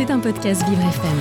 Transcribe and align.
C'est 0.00 0.10
un 0.10 0.18
podcast 0.18 0.66
Vivre 0.66 0.80
FM. 0.80 1.18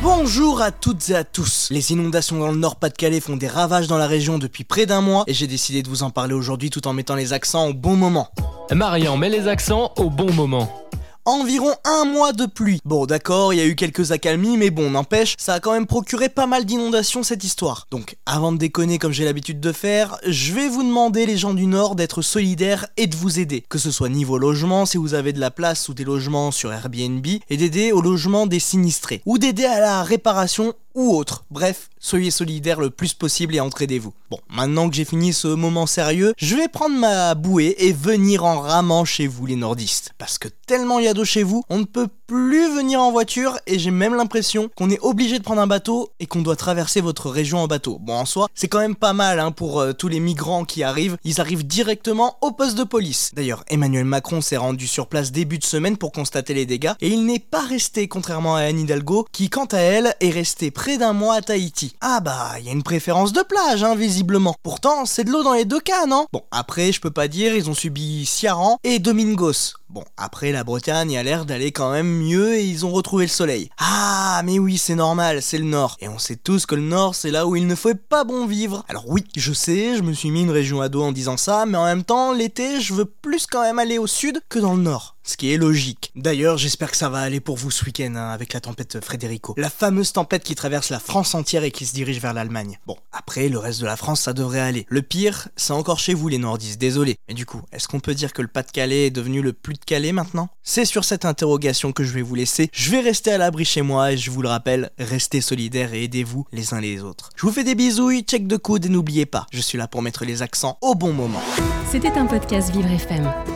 Bonjour 0.00 0.62
à 0.62 0.70
toutes 0.70 1.10
et 1.10 1.16
à 1.16 1.24
tous. 1.24 1.66
Les 1.72 1.90
inondations 1.90 2.38
dans 2.38 2.52
le 2.52 2.56
Nord-Pas-de-Calais 2.56 3.18
font 3.18 3.36
des 3.36 3.48
ravages 3.48 3.88
dans 3.88 3.98
la 3.98 4.06
région 4.06 4.38
depuis 4.38 4.62
près 4.62 4.86
d'un 4.86 5.00
mois 5.00 5.24
et 5.26 5.34
j'ai 5.34 5.48
décidé 5.48 5.82
de 5.82 5.88
vous 5.88 6.04
en 6.04 6.10
parler 6.10 6.32
aujourd'hui 6.32 6.70
tout 6.70 6.86
en 6.86 6.92
mettant 6.92 7.16
les 7.16 7.32
accents 7.32 7.66
au 7.66 7.74
bon 7.74 7.96
moment. 7.96 8.28
Marian 8.70 9.16
met 9.16 9.28
les 9.28 9.48
accents 9.48 9.92
au 9.96 10.08
bon 10.08 10.32
moment 10.34 10.85
environ 11.26 11.74
un 11.84 12.04
mois 12.04 12.32
de 12.32 12.46
pluie. 12.46 12.80
Bon 12.84 13.04
d'accord, 13.04 13.52
il 13.52 13.58
y 13.58 13.60
a 13.60 13.66
eu 13.66 13.74
quelques 13.74 14.12
accalmies, 14.12 14.56
mais 14.56 14.70
bon, 14.70 14.90
n'empêche, 14.90 15.34
ça 15.38 15.54
a 15.54 15.60
quand 15.60 15.72
même 15.72 15.86
procuré 15.86 16.28
pas 16.28 16.46
mal 16.46 16.64
d'inondations 16.64 17.22
cette 17.22 17.44
histoire. 17.44 17.86
Donc 17.90 18.16
avant 18.24 18.52
de 18.52 18.58
déconner 18.58 18.98
comme 18.98 19.12
j'ai 19.12 19.24
l'habitude 19.24 19.60
de 19.60 19.72
faire, 19.72 20.18
je 20.26 20.52
vais 20.52 20.68
vous 20.68 20.84
demander 20.84 21.26
les 21.26 21.36
gens 21.36 21.52
du 21.52 21.66
Nord 21.66 21.96
d'être 21.96 22.22
solidaires 22.22 22.86
et 22.96 23.08
de 23.08 23.16
vous 23.16 23.40
aider. 23.40 23.64
Que 23.68 23.78
ce 23.78 23.90
soit 23.90 24.08
niveau 24.08 24.38
logement, 24.38 24.86
si 24.86 24.96
vous 24.96 25.14
avez 25.14 25.32
de 25.32 25.40
la 25.40 25.50
place 25.50 25.88
ou 25.88 25.94
des 25.94 26.04
logements 26.04 26.52
sur 26.52 26.72
Airbnb, 26.72 27.26
et 27.26 27.56
d'aider 27.56 27.92
au 27.92 28.00
logement 28.00 28.46
des 28.46 28.60
sinistrés. 28.60 29.22
Ou 29.26 29.38
d'aider 29.38 29.64
à 29.64 29.80
la 29.80 30.02
réparation 30.04 30.74
ou 30.96 31.14
autre. 31.14 31.44
Bref, 31.50 31.90
soyez 32.00 32.32
solidaires 32.32 32.80
le 32.80 32.90
plus 32.90 33.14
possible 33.14 33.54
et 33.54 33.60
entraidez-vous. 33.60 34.12
Bon, 34.30 34.38
maintenant 34.48 34.88
que 34.88 34.96
j'ai 34.96 35.04
fini 35.04 35.32
ce 35.32 35.48
moment 35.48 35.86
sérieux, 35.86 36.34
je 36.38 36.56
vais 36.56 36.68
prendre 36.68 36.98
ma 36.98 37.34
bouée 37.34 37.76
et 37.78 37.92
venir 37.92 38.44
en 38.44 38.60
ramant 38.60 39.04
chez 39.04 39.28
vous 39.28 39.46
les 39.46 39.56
nordistes. 39.56 40.12
Parce 40.18 40.38
que 40.38 40.48
tellement 40.66 40.98
il 40.98 41.04
y 41.04 41.08
a 41.08 41.14
d'eau 41.14 41.24
chez 41.24 41.44
vous, 41.44 41.62
on 41.68 41.78
ne 41.78 41.84
peut 41.84 42.08
plus 42.26 42.74
venir 42.74 43.00
en 43.00 43.12
voiture 43.12 43.58
et 43.66 43.78
j'ai 43.78 43.90
même 43.90 44.14
l'impression 44.14 44.68
qu'on 44.76 44.90
est 44.90 44.98
obligé 45.00 45.38
de 45.38 45.44
prendre 45.44 45.60
un 45.60 45.66
bateau 45.66 46.10
et 46.18 46.26
qu'on 46.26 46.42
doit 46.42 46.56
traverser 46.56 47.00
votre 47.00 47.30
région 47.30 47.58
en 47.58 47.66
bateau. 47.66 47.98
Bon, 48.00 48.14
en 48.14 48.24
soi, 48.24 48.48
c'est 48.54 48.68
quand 48.68 48.80
même 48.80 48.96
pas 48.96 49.12
mal 49.12 49.38
hein, 49.38 49.52
pour 49.52 49.80
euh, 49.80 49.92
tous 49.92 50.08
les 50.08 50.20
migrants 50.20 50.64
qui 50.64 50.82
arrivent. 50.82 51.16
Ils 51.24 51.40
arrivent 51.40 51.66
directement 51.66 52.36
au 52.40 52.50
poste 52.50 52.76
de 52.76 52.84
police. 52.84 53.30
D'ailleurs, 53.34 53.64
Emmanuel 53.68 54.04
Macron 54.04 54.40
s'est 54.40 54.56
rendu 54.56 54.86
sur 54.86 55.06
place 55.06 55.30
début 55.32 55.58
de 55.58 55.64
semaine 55.64 55.96
pour 55.96 56.12
constater 56.12 56.54
les 56.54 56.66
dégâts 56.66 56.92
et 57.00 57.08
il 57.08 57.24
n'est 57.26 57.38
pas 57.38 57.64
resté, 57.64 58.08
contrairement 58.08 58.56
à 58.56 58.62
Anne 58.62 58.80
Hidalgo, 58.80 59.26
qui 59.32 59.48
quant 59.48 59.66
à 59.66 59.78
elle 59.78 60.14
est 60.20 60.30
restée 60.30 60.70
près 60.70 60.98
d'un 60.98 61.12
mois 61.12 61.34
à 61.36 61.42
Tahiti. 61.42 61.94
Ah 62.00 62.20
bah, 62.20 62.54
il 62.58 62.66
y 62.66 62.68
a 62.68 62.72
une 62.72 62.82
préférence 62.82 63.32
de 63.32 63.42
plage, 63.42 63.84
hein, 63.84 63.94
visiblement. 63.94 64.56
Pourtant, 64.62 65.06
c'est 65.06 65.24
de 65.24 65.30
l'eau 65.30 65.42
dans 65.42 65.54
les 65.54 65.64
deux 65.64 65.80
cas, 65.80 66.06
non? 66.06 66.26
Bon, 66.32 66.42
après, 66.50 66.92
je 66.92 67.00
peux 67.00 67.10
pas 67.10 67.28
dire, 67.28 67.54
ils 67.54 67.70
ont 67.70 67.74
subi 67.74 68.26
Ciaran 68.26 68.78
et 68.82 68.98
Domingos. 68.98 69.74
Bon, 69.88 70.02
après, 70.16 70.50
la 70.50 70.64
Bretagne 70.64 71.16
a 71.16 71.22
l'air 71.22 71.46
d'aller 71.46 71.70
quand 71.70 71.92
même 71.92 72.08
mieux 72.08 72.56
et 72.56 72.64
ils 72.64 72.84
ont 72.84 72.90
retrouvé 72.90 73.26
le 73.26 73.30
soleil. 73.30 73.70
Ah, 73.78 74.42
mais 74.44 74.58
oui, 74.58 74.78
c'est 74.78 74.96
normal, 74.96 75.42
c'est 75.42 75.58
le 75.58 75.64
nord. 75.64 75.96
Et 76.00 76.08
on 76.08 76.18
sait 76.18 76.34
tous 76.34 76.66
que 76.66 76.74
le 76.74 76.82
nord, 76.82 77.14
c'est 77.14 77.30
là 77.30 77.46
où 77.46 77.54
il 77.54 77.68
ne 77.68 77.74
faut 77.76 77.94
pas 77.94 78.24
bon 78.24 78.46
vivre. 78.46 78.84
Alors 78.88 79.08
oui, 79.08 79.24
je 79.36 79.52
sais, 79.52 79.96
je 79.96 80.02
me 80.02 80.12
suis 80.12 80.32
mis 80.32 80.42
une 80.42 80.50
région 80.50 80.80
à 80.80 80.88
dos 80.88 81.04
en 81.04 81.12
disant 81.12 81.36
ça, 81.36 81.66
mais 81.66 81.78
en 81.78 81.84
même 81.84 82.02
temps, 82.02 82.32
l'été, 82.32 82.80
je 82.80 82.94
veux 82.94 83.04
plus 83.04 83.46
quand 83.46 83.62
même 83.62 83.78
aller 83.78 83.98
au 83.98 84.08
sud 84.08 84.40
que 84.48 84.58
dans 84.58 84.74
le 84.74 84.82
nord 84.82 85.15
ce 85.26 85.36
qui 85.36 85.52
est 85.52 85.56
logique. 85.56 86.12
D'ailleurs, 86.14 86.56
j'espère 86.56 86.90
que 86.90 86.96
ça 86.96 87.08
va 87.08 87.18
aller 87.18 87.40
pour 87.40 87.56
vous 87.56 87.70
ce 87.70 87.84
week-end 87.84 88.14
hein, 88.16 88.30
avec 88.30 88.52
la 88.52 88.60
tempête 88.60 89.04
Frédérico. 89.04 89.54
La 89.58 89.68
fameuse 89.68 90.12
tempête 90.12 90.44
qui 90.44 90.54
traverse 90.54 90.90
la 90.90 91.00
France 91.00 91.34
entière 91.34 91.64
et 91.64 91.70
qui 91.70 91.84
se 91.84 91.92
dirige 91.92 92.20
vers 92.20 92.32
l'Allemagne. 92.32 92.78
Bon, 92.86 92.96
après, 93.12 93.48
le 93.48 93.58
reste 93.58 93.80
de 93.80 93.86
la 93.86 93.96
France, 93.96 94.22
ça 94.22 94.32
devrait 94.32 94.60
aller. 94.60 94.86
Le 94.88 95.02
pire, 95.02 95.48
c'est 95.56 95.72
encore 95.72 95.98
chez 95.98 96.14
vous 96.14 96.28
les 96.28 96.38
nordistes, 96.38 96.80
désolé. 96.80 97.16
Mais 97.28 97.34
du 97.34 97.44
coup, 97.44 97.60
est-ce 97.72 97.88
qu'on 97.88 98.00
peut 98.00 98.14
dire 98.14 98.32
que 98.32 98.42
le 98.42 98.48
Pas-de-Calais 98.48 99.06
est 99.06 99.10
devenu 99.10 99.42
le 99.42 99.52
plus 99.52 99.74
de 99.74 99.84
Calais 99.84 100.12
maintenant? 100.12 100.48
C'est 100.62 100.84
sur 100.84 101.04
cette 101.04 101.24
interrogation 101.24 101.92
que 101.92 102.04
je 102.04 102.12
vais 102.12 102.22
vous 102.22 102.34
laisser. 102.34 102.70
Je 102.72 102.90
vais 102.90 103.00
rester 103.00 103.32
à 103.32 103.38
l'abri 103.38 103.64
chez 103.64 103.82
moi 103.82 104.12
et 104.12 104.16
je 104.16 104.30
vous 104.30 104.42
le 104.42 104.48
rappelle, 104.48 104.90
restez 104.98 105.40
solidaires 105.40 105.92
et 105.92 106.04
aidez-vous 106.04 106.46
les 106.52 106.72
uns 106.72 106.80
les 106.80 107.02
autres. 107.02 107.30
Je 107.36 107.42
vous 107.42 107.52
fais 107.52 107.64
des 107.64 107.74
bisouilles, 107.74 108.22
check 108.22 108.46
de 108.46 108.56
coude 108.56 108.86
et 108.86 108.88
n'oubliez 108.88 109.26
pas, 109.26 109.46
je 109.52 109.60
suis 109.60 109.78
là 109.78 109.88
pour 109.88 110.02
mettre 110.02 110.24
les 110.24 110.42
accents 110.42 110.78
au 110.80 110.94
bon 110.94 111.12
moment. 111.12 111.42
C'était 111.90 112.12
un 112.12 112.26
podcast 112.26 112.70
Vivre 112.70 112.90
FM. 112.90 113.55